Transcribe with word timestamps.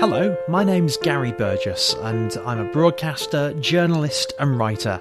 Hello, 0.00 0.34
my 0.48 0.64
name's 0.64 0.96
Gary 0.96 1.32
Burgess, 1.32 1.92
and 2.00 2.34
I'm 2.46 2.58
a 2.58 2.72
broadcaster, 2.72 3.52
journalist, 3.60 4.32
and 4.38 4.58
writer. 4.58 4.98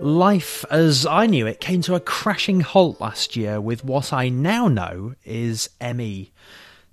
Life 0.00 0.66
as 0.68 1.06
I 1.06 1.24
knew 1.24 1.46
it 1.46 1.60
came 1.60 1.80
to 1.80 1.94
a 1.94 2.00
crashing 2.00 2.60
halt 2.60 3.00
last 3.00 3.36
year 3.36 3.58
with 3.58 3.84
what 3.84 4.12
I 4.12 4.28
now 4.28 4.68
know 4.68 5.14
is 5.24 5.70
ME. 5.80 6.30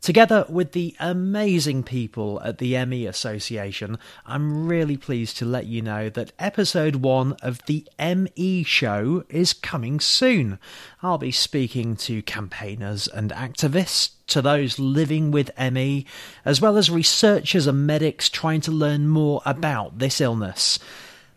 Together 0.01 0.45
with 0.49 0.71
the 0.71 0.95
amazing 0.99 1.83
people 1.83 2.41
at 2.43 2.57
the 2.57 2.85
ME 2.87 3.05
Association, 3.05 3.99
I'm 4.25 4.67
really 4.67 4.97
pleased 4.97 5.37
to 5.37 5.45
let 5.45 5.67
you 5.67 5.83
know 5.83 6.09
that 6.09 6.31
episode 6.39 6.95
one 6.95 7.33
of 7.43 7.63
the 7.67 7.87
ME 7.99 8.63
show 8.63 9.23
is 9.29 9.53
coming 9.53 9.99
soon. 9.99 10.57
I'll 11.03 11.19
be 11.19 11.31
speaking 11.31 11.95
to 11.97 12.23
campaigners 12.23 13.07
and 13.07 13.29
activists, 13.29 14.13
to 14.25 14.41
those 14.41 14.79
living 14.79 15.29
with 15.29 15.51
ME, 15.59 16.07
as 16.45 16.59
well 16.59 16.77
as 16.77 16.89
researchers 16.89 17.67
and 17.67 17.85
medics 17.85 18.27
trying 18.27 18.61
to 18.61 18.71
learn 18.71 19.07
more 19.07 19.43
about 19.45 19.99
this 19.99 20.19
illness. 20.19 20.79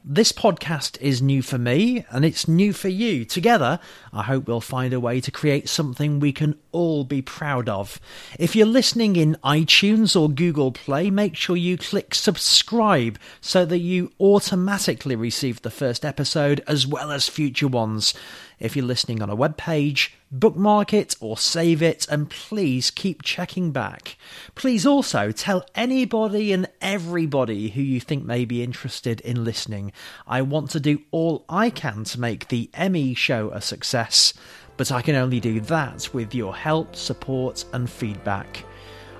This 0.07 0.33
podcast 0.33 1.01
is 1.01 1.23
new 1.23 1.41
for 1.41 1.57
me 1.57 2.05
and 2.11 2.27
it's 2.27 2.47
new 2.47 2.75
for 2.75 2.89
you. 2.89 3.25
Together, 3.25 3.81
I 4.13 4.25
hope 4.25 4.47
we'll 4.47 4.61
find 4.61 4.93
a 4.93 5.01
way 5.01 5.19
to 5.23 5.31
create 5.31 5.67
something 5.67 6.21
we 6.21 6.31
can 6.31 6.59
all 6.73 7.05
be 7.05 7.23
proud 7.23 7.71
of. 7.71 7.99
If 8.39 8.55
you're 8.55 8.67
listening 8.67 9.17
in 9.17 9.39
iTunes 9.43 10.15
or 10.15 10.29
Google 10.29 10.73
Play, 10.73 11.09
make 11.09 11.37
sure 11.37 11.57
you 11.57 11.79
click 11.79 12.15
subscribe 12.15 13.19
so 13.41 13.65
that 13.65 13.79
you 13.79 14.13
automatically 14.21 15.17
receive 15.17 15.63
the 15.63 15.71
first 15.71 16.05
episode 16.05 16.63
as 16.67 16.87
well 16.87 17.11
as 17.11 17.27
future 17.31 17.69
ones. 17.69 18.13
If 18.59 18.77
you're 18.77 18.85
listening 18.85 19.23
on 19.23 19.31
a 19.31 19.35
web 19.35 19.57
page, 19.57 20.15
bookmark 20.31 20.93
it 20.93 21.17
or 21.21 21.37
save 21.37 21.83
it, 21.83 22.07
and 22.09 22.31
please 22.31 22.91
keep 22.91 23.23
checking 23.23 23.73
back. 23.73 24.17
Please 24.55 24.87
also 24.87 25.33
tell 25.33 25.67
anybody 25.75 26.53
and 26.53 26.69
everybody 26.81 27.71
who 27.71 27.83
you 27.83 28.01
think 28.01 28.25
may 28.25 28.45
be 28.45 28.63
interested 28.63 29.21
in 29.23 29.45
listening. 29.45 29.93
I 30.27 30.43
want 30.43 30.71
to 30.71 30.81
do 30.81 31.03
all 31.11 31.45
I 31.49 31.71
can 31.71 32.05
to 32.05 32.21
make 32.21 32.49
the 32.49 32.71
ME 32.91 33.15
show 33.15 33.51
a 33.51 33.61
success, 33.61 34.35
but 34.77 34.93
I 34.93 35.03
can 35.03 35.15
only 35.15 35.41
do 35.41 35.61
that 35.61 36.13
with 36.13 36.35
your 36.35 36.55
help, 36.55 36.97
support, 36.97 37.65
and 37.73 37.89
feedback. 37.89 38.65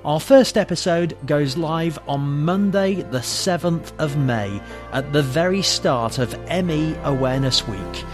Our 0.05 0.21
first 0.21 0.59
episode 0.59 1.17
goes 1.25 1.57
live 1.57 1.99
on 2.07 2.45
Monday, 2.45 2.97
the 2.97 3.21
7th 3.21 3.99
of 3.99 4.19
May, 4.19 4.61
at 4.93 5.15
the 5.15 5.23
very 5.23 5.63
start 5.63 6.19
of 6.19 6.39
ME 6.51 6.95
Awareness 7.05 7.67
Week. 7.67 8.05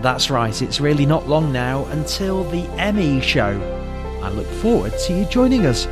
That's 0.00 0.30
right, 0.30 0.62
it's 0.62 0.80
really 0.80 1.06
not 1.06 1.26
long 1.26 1.52
now 1.52 1.84
until 1.86 2.44
the 2.44 2.68
ME 2.92 3.20
show. 3.20 3.60
I 4.22 4.30
look 4.30 4.46
forward 4.46 4.92
to 5.06 5.12
you 5.12 5.24
joining 5.24 5.66
us. 5.66 5.86